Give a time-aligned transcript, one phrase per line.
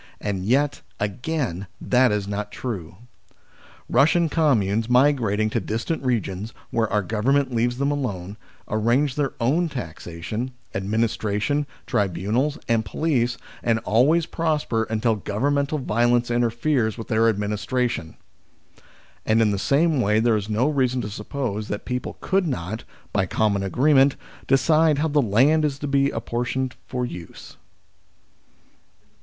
[0.19, 2.95] And yet, again, that is not true:
[3.87, 8.35] Eussian communes migrating to distant regions, where our Government leaves them alone,
[8.67, 16.97] arrange their own taxation, administration, tribunals, and police, and always prosper until governmental violence interferes
[16.97, 18.17] with their administration.
[19.23, 22.85] And in the same way there is no reason to suppose that people could not,
[23.13, 24.15] by common agree ment,
[24.47, 27.57] decide how the land is to be apportioned for use.